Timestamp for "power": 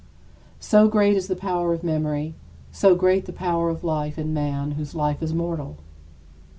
1.35-1.75, 3.31-3.69